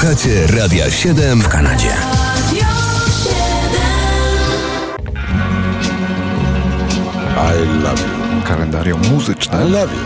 [0.00, 1.88] Słuchacie Radia 7 w Kanadzie.
[7.36, 8.42] I love you.
[8.44, 10.00] Kalendarium muzyczne, I love you.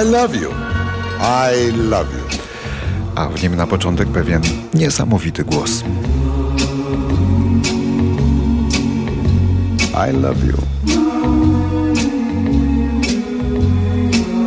[0.00, 0.50] I love you.
[1.20, 2.38] I love you.
[3.14, 4.42] a w nim na początek pewien
[4.74, 5.84] niesamowity głos.
[10.08, 10.56] I love you.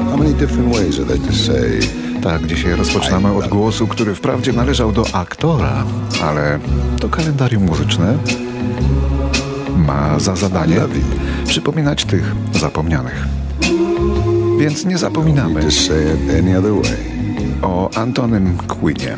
[0.10, 4.54] How many different ways are there to say Tak, dzisiaj rozpoczynamy od głosu, który wprawdzie
[4.54, 5.84] należał do aktora,
[6.22, 6.60] ale
[7.00, 8.18] to kalendarium muzyczne
[9.78, 10.82] ma za zadanie
[11.48, 13.26] przypominać tych zapomnianych.
[14.60, 15.62] Więc nie zapominamy
[17.62, 19.18] o Antonym Quinnie.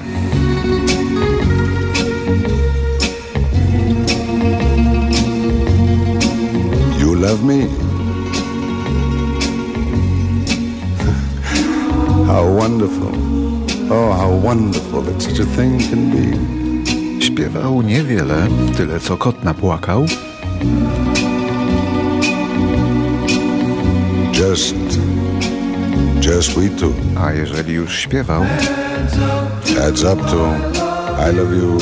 [7.00, 7.85] You love me.
[12.70, 13.12] Wonderful.
[13.94, 16.26] Oh, how wonderful that such a thing can be.
[17.22, 20.06] Śpiewał niewiele, tyle co kot napłakał,
[24.34, 24.76] Just,
[26.22, 26.94] just we two.
[27.26, 28.44] a jeżeli już śpiewał,
[29.88, 30.56] Adds up to
[31.30, 31.78] I love you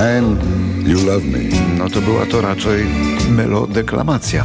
[0.00, 0.38] and
[0.88, 1.38] you love me.
[1.78, 2.86] no to była to raczej
[3.30, 4.44] melodeklamacja.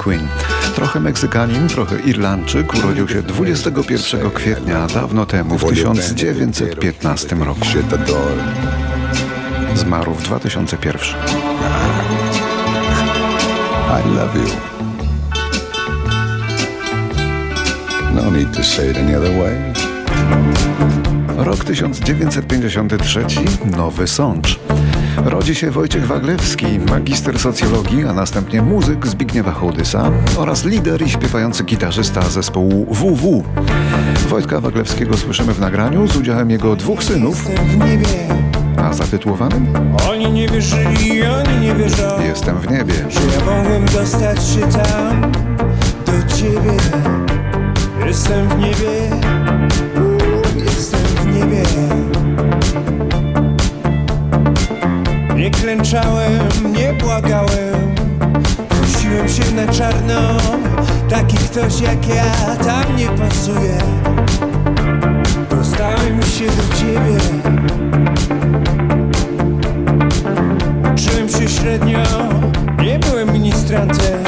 [0.00, 0.28] Quinn.
[0.74, 7.60] Trochę Meksykanin, trochę Irlandczyk, urodził się 21 kwietnia dawno temu, w 1915 roku.
[9.74, 11.00] Zmarł w 2001.
[13.90, 14.50] I love you.
[18.14, 19.56] No need to say it any other way.
[21.36, 23.26] Rok 1953,
[23.76, 24.60] Nowy Sącz.
[25.24, 31.64] Rodzi się Wojciech Waglewski, magister socjologii, a następnie muzyk Zbigniewa Hołdysa oraz lider i śpiewający
[31.64, 33.44] gitarzysta zespołu WW.
[34.28, 37.44] Wojtka Waglewskiego słyszymy w nagraniu z udziałem jego dwóch synów,
[38.76, 39.66] a zatytułowanym
[40.10, 42.94] Oni nie wierzyli, oni nie wierzą, Jestem w niebie.
[43.08, 45.32] że ja mogłem dostać się tam
[46.06, 46.76] do ciebie.
[48.06, 49.10] Jestem w niebie,
[55.90, 57.94] Nie klęczałem, nie błagałem,
[58.68, 60.36] prosiłem się na czarno.
[61.08, 63.78] Taki ktoś jak ja tam nie pasuje.
[65.50, 67.18] Dostałem się do ciebie.
[70.92, 72.02] Uczyłem się średnio,
[72.82, 74.24] nie byłem ministrantem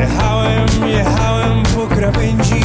[0.00, 2.64] Jechałem, jechałem po krawędzi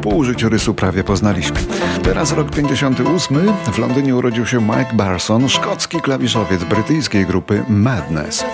[0.00, 1.56] pół życiorysu prawie poznaliśmy.
[2.02, 3.52] Teraz rok 58.
[3.72, 8.44] W Londynie urodził się Mike Barson, szkocki klawiszowiec brytyjskiej grupy Madness.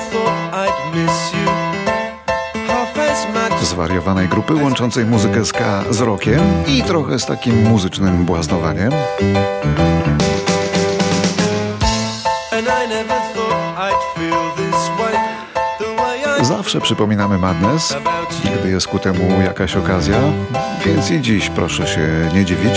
[3.62, 8.92] Zwariowanej grupy łączącej muzykę ska z rockiem i trochę z takim muzycznym błaznowaniem.
[16.66, 17.96] Zawsze przypominamy Madness,
[18.60, 20.18] gdy jest ku temu jakaś okazja,
[20.86, 22.74] więc i dziś proszę się nie dziwić.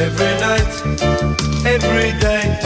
[0.00, 0.84] Every night,
[1.64, 2.57] every day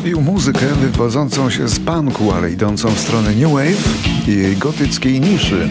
[0.00, 5.20] Robił muzykę wywodzącą się z punku, ale idącą w stronę New Wave i jej gotyckiej
[5.20, 5.68] niszy.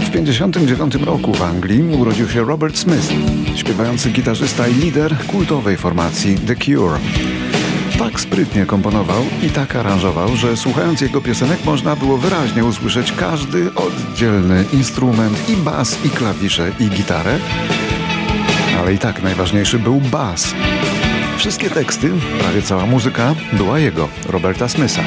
[0.00, 3.12] W 1959 roku w Anglii urodził się Robert Smith,
[3.56, 6.98] śpiewający gitarzysta i lider kultowej formacji The Cure.
[7.98, 13.74] Tak sprytnie komponował i tak aranżował, że słuchając jego piosenek można było wyraźnie usłyszeć każdy
[13.74, 17.38] oddzielny instrument i bas, i klawisze, i gitarę.
[18.78, 20.54] Ale i tak najważniejszy był bas.
[21.38, 25.02] Wszystkie teksty, prawie cała muzyka była jego, Roberta Smitha.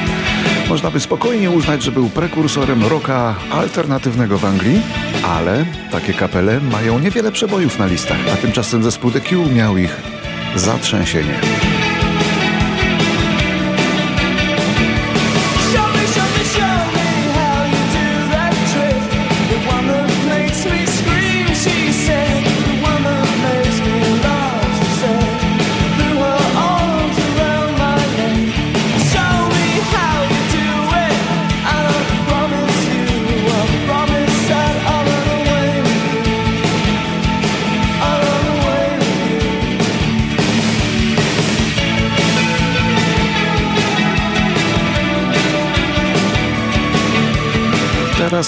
[0.69, 4.81] Można by spokojnie uznać, że był prekursorem rocka alternatywnego w Anglii,
[5.23, 10.01] ale takie kapele mają niewiele przebojów na listach, a tymczasem zespół The Cure miał ich
[10.55, 11.39] zatrzęsienie.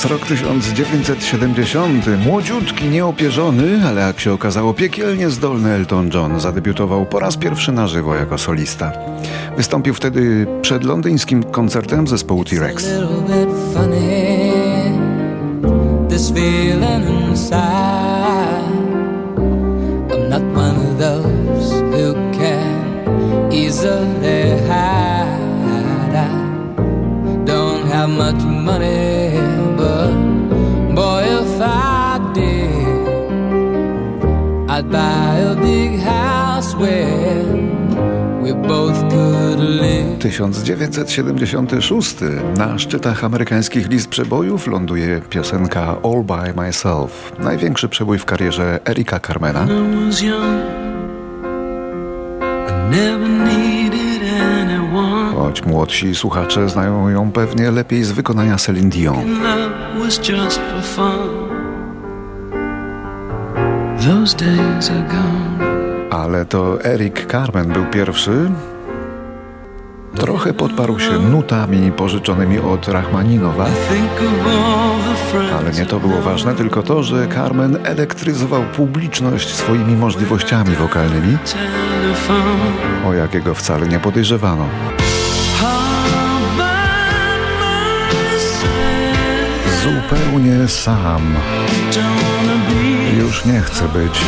[0.04, 2.06] Teraz rok 1970.
[2.26, 7.88] Młodziutki, nieopierzony, ale jak się okazało piekielnie zdolny Elton John zadebiutował po raz pierwszy na
[7.88, 8.92] żywo jako solista.
[9.58, 12.88] Wystąpił wtedy przed londyńskim koncertem zespołu T-Rex.
[34.74, 37.46] I'd buy a big house where
[38.42, 40.20] we both could live.
[40.20, 42.16] 1976.
[42.58, 47.32] Na szczytach amerykańskich list przebojów ląduje piosenka All By Myself.
[47.40, 49.64] Największy przebój w karierze Erika Carmena.
[49.66, 50.62] I was young.
[52.70, 54.22] I never needed
[54.62, 55.34] anyone.
[55.36, 59.26] Choć młodsi słuchacze znają ją pewnie lepiej z wykonania Celine Dion.
[64.04, 66.10] Those days are gone.
[66.12, 68.52] Ale to Eric Carmen był pierwszy.
[70.16, 73.66] Trochę podparł się nutami pożyczonymi od Rachmaninowa.
[75.60, 81.38] Ale nie to było ważne, tylko to, że Carmen elektryzował publiczność swoimi możliwościami wokalnymi,
[83.08, 84.66] o jakiego wcale nie podejrzewano.
[89.84, 91.36] Zupełnie sam.
[93.24, 94.20] Już nie chcę być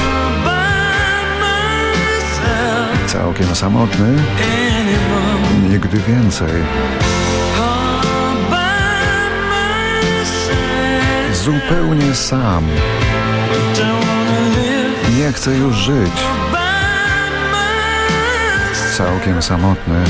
[3.07, 4.13] całkiem samotny,
[5.69, 6.51] nigdy więcej.
[11.33, 12.63] Zupełnie sam.
[15.17, 16.13] Nie chcę już żyć.
[18.97, 20.03] Całkiem samotny,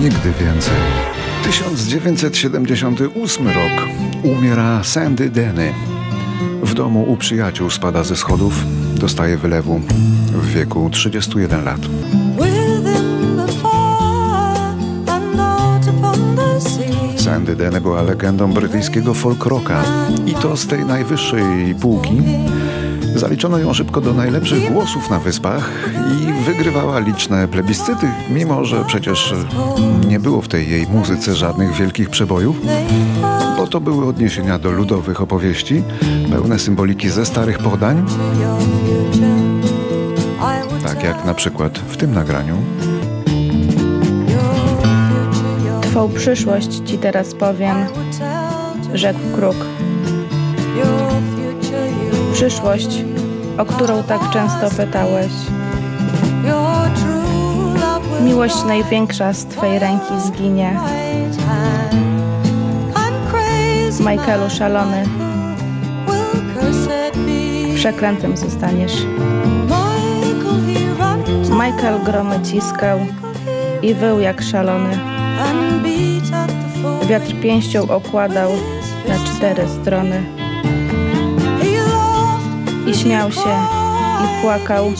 [0.00, 0.76] nigdy więcej.
[1.44, 3.72] 1978 rok.
[4.22, 5.97] Umiera Sandy Denny.
[6.68, 9.80] W domu u przyjaciół spada ze schodów, dostaje wylewu
[10.32, 11.80] w wieku 31 lat.
[17.16, 19.82] Sandy Denny była legendą brytyjskiego folk rocka
[20.26, 22.22] i to z tej najwyższej półki.
[23.14, 25.70] Zaliczono ją szybko do najlepszych głosów na wyspach
[26.20, 29.34] i wygrywała liczne plebiscyty, mimo że przecież
[30.08, 32.56] nie było w tej jej muzyce żadnych wielkich przebojów,
[33.58, 35.82] bo to były odniesienia do ludowych opowieści,
[36.30, 38.06] pełne symboliki ze starych podań,
[40.82, 42.56] tak jak na przykład w tym nagraniu.
[45.82, 47.76] Twą przyszłość ci teraz powiem,
[48.94, 49.56] rzekł kruk.
[52.32, 53.04] Przyszłość,
[53.58, 55.32] o którą tak często pytałeś.
[58.24, 60.80] Miłość największa z Twej ręki zginie.
[64.08, 65.04] Michaelu szalony,
[67.74, 68.92] przeklętym zostaniesz.
[71.50, 72.98] Michael, gromy ciskał
[73.82, 74.98] i wył jak szalony.
[77.08, 78.50] Wiatr pięścią okładał
[79.08, 80.24] na cztery strony.
[82.86, 83.56] I śmiał się,
[84.24, 84.92] i płakał,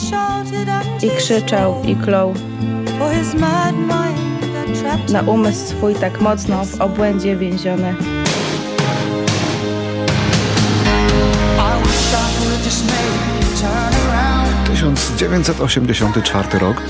[1.03, 2.33] i krzyczał, i klął.
[5.11, 7.95] Na umysł swój tak mocno w obłędzie więziony.
[14.65, 16.81] 1984 rok.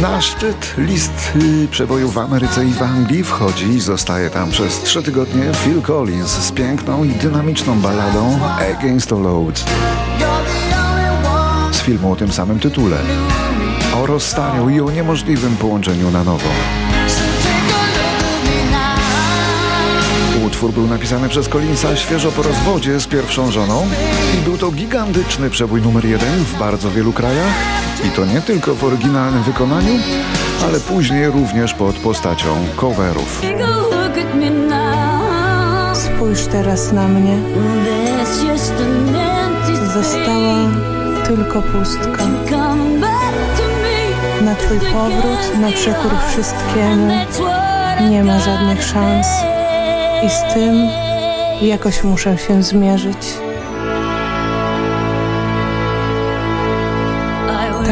[0.00, 1.32] Na szczyt list
[1.70, 6.30] przebojów w Ameryce i w Anglii wchodzi i zostaje tam przez trzy tygodnie Phil Collins
[6.30, 8.38] z piękną i dynamiczną balladą
[8.78, 9.64] Against Odds
[10.18, 11.72] the one.
[11.72, 12.96] z filmu o tym samym tytule.
[14.02, 16.48] O rozstaniu i o niemożliwym połączeniu na nowo.
[20.76, 20.82] Me now.
[20.82, 23.86] Utwór był napisany przez Collinsa świeżo po rozwodzie z pierwszą żoną
[24.34, 27.52] i był to gigantyczny przebój numer jeden w bardzo wielu krajach
[28.04, 29.94] i to nie tylko w oryginalnym wykonaniu,
[30.64, 33.40] ale później również pod postacią coverów.
[33.40, 35.98] Take a look at me now.
[35.98, 37.38] Spójrz teraz na mnie.
[39.94, 40.54] Została
[41.26, 42.24] tylko pustka.
[44.42, 47.12] Na twój powrót, na przekór wszystkiemu,
[48.10, 49.26] nie ma żadnych szans.
[50.22, 50.88] I z tym
[51.62, 53.18] jakoś muszę się zmierzyć.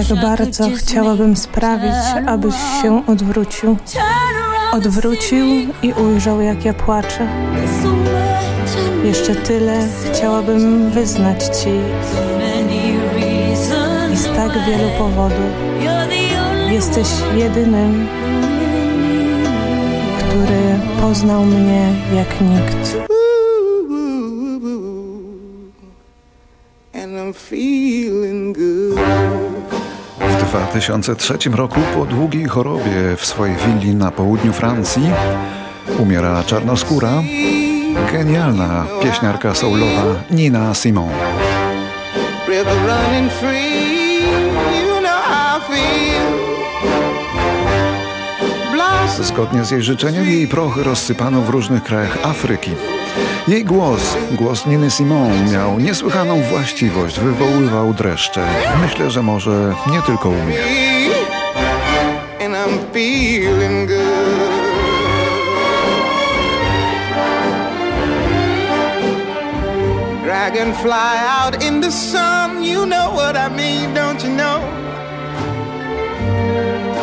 [0.09, 1.93] Tak bardzo chciałabym sprawić,
[2.27, 3.77] abyś się odwrócił.
[4.73, 5.47] Odwrócił
[5.83, 7.27] i ujrzał, jak ja płaczę.
[9.05, 11.71] Jeszcze tyle chciałabym wyznać ci
[14.13, 15.51] i z tak wielu powodów.
[16.71, 18.09] Jesteś jedynym,
[21.11, 22.97] poznał mnie jak nikt.
[26.95, 29.01] And I'm feeling good.
[30.21, 35.11] W 2003 roku po długiej chorobie w swojej willi na południu Francji
[35.99, 37.23] umiera czarnoskóra,
[38.13, 41.11] genialna pieśniarka soulowa Nina Simon.
[49.21, 52.71] Zgodnie z jej życzeniem jej prochy rozsypano w różnych krajach Afryki.
[53.49, 58.47] Jej głos, głos Niny Simon miał niesłychaną właściwość, wywoływał dreszcze.
[58.83, 60.59] Myślę, że może nie tylko u mnie.
[70.25, 70.93] Dragonfly
[71.43, 74.81] out in the sun, you know what I mean, don't you know?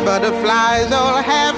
[0.08, 1.57] Butterflies all having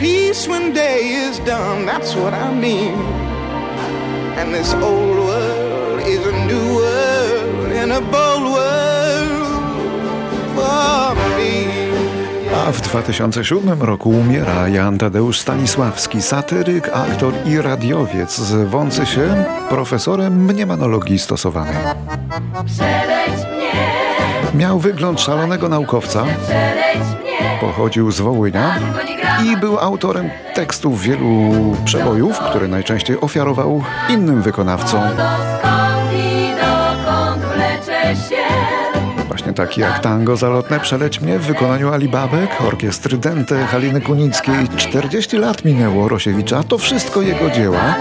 [0.00, 2.94] peace when day is done, that's what I mean.
[4.38, 9.60] And this old world is a new world and a bold world
[10.56, 11.68] for me.
[12.68, 20.44] A w 2007 roku umiera Jan Tadeusz Stanisławski, satyryk, aktor i radiowiec, zwący się profesorem
[20.44, 21.76] mniemanologii stosowanej.
[22.66, 23.49] Przeleć
[24.60, 26.24] Miał wygląd szalonego naukowca,
[27.60, 28.78] pochodził z Wołynia
[29.44, 31.52] i był autorem tekstów wielu
[31.84, 35.00] przebojów, które najczęściej ofiarował innym wykonawcom.
[39.28, 44.68] Właśnie taki jak tango zalotne Przeleć mnie w wykonaniu Ali Babek, orkiestry Dente, Haliny Kunickiej.
[44.76, 47.94] 40 lat minęło Rosiewicza, to wszystko jego dzieła.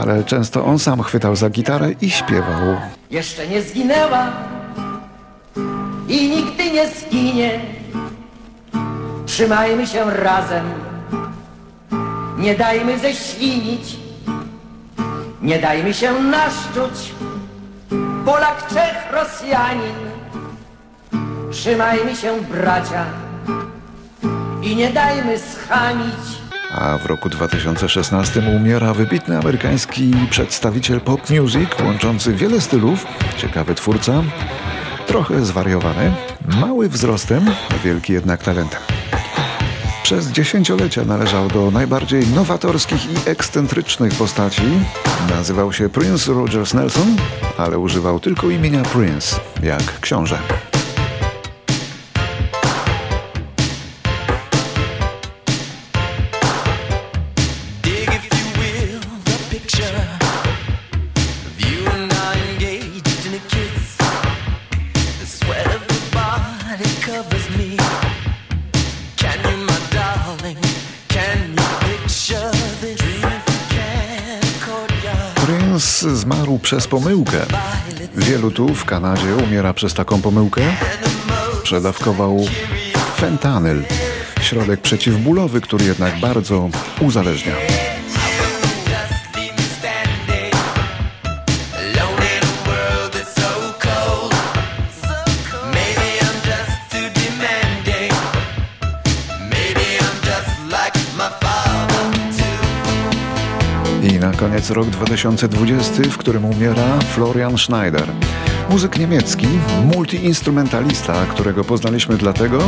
[0.00, 2.76] Ale często on sam chwytał za gitarę i śpiewał.
[3.10, 4.26] jeszcze nie zginęła
[6.08, 7.60] i nigdy nie zginie.
[9.26, 10.64] Trzymajmy się razem,
[12.38, 13.96] nie dajmy ześwinić,
[15.42, 17.12] nie dajmy się naszczuć.
[18.24, 19.96] Polak, Czech, Rosjanin,
[21.52, 23.04] trzymajmy się bracia
[24.62, 26.49] i nie dajmy schamić.
[26.74, 34.22] A w roku 2016 umiera wybitny amerykański przedstawiciel pop music, łączący wiele stylów, ciekawy twórca,
[35.06, 36.12] trochę zwariowany,
[36.60, 37.46] mały wzrostem,
[37.84, 38.80] wielki jednak talentem.
[40.02, 44.62] Przez dziesięciolecia należał do najbardziej nowatorskich i ekscentrycznych postaci.
[45.30, 47.16] Nazywał się Prince Rogers Nelson,
[47.58, 50.38] ale używał tylko imienia Prince, jak książę.
[76.62, 77.38] Przez pomyłkę.
[78.16, 80.60] Wielu tu w Kanadzie umiera przez taką pomyłkę.
[81.62, 82.40] Przedawkował
[83.16, 83.82] fentanyl,
[84.40, 86.68] środek przeciwbólowy, który jednak bardzo
[87.00, 87.54] uzależnia.
[104.60, 108.12] Koniec rok 2020, w którym umiera Florian Schneider.
[108.70, 109.46] Muzyk niemiecki,
[109.84, 112.58] multiinstrumentalista, którego poznaliśmy dlatego,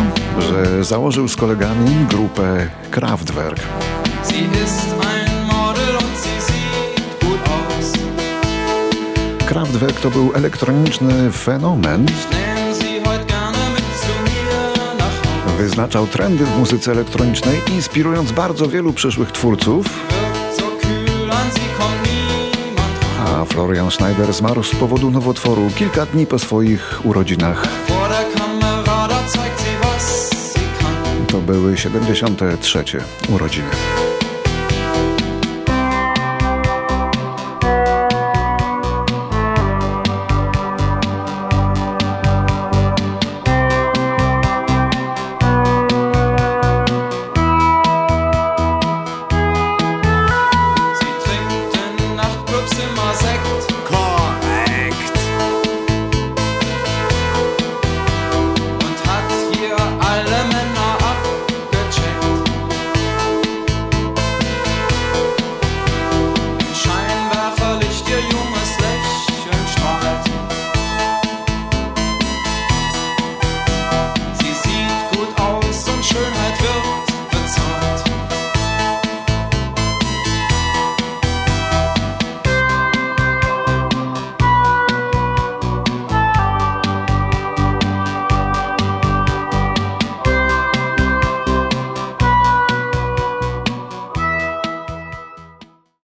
[0.41, 3.61] że założył z kolegami grupę Kraftwerk.
[9.47, 12.07] Kraftwerk to był elektroniczny fenomen,
[15.59, 20.12] wyznaczał trendy w muzyce elektronicznej, inspirując bardzo wielu przyszłych twórców,
[23.43, 27.67] a Florian Schneider zmarł z powodu nowotworu kilka dni po swoich urodzinach.
[31.29, 32.85] To były 73.
[33.29, 33.71] urodziny.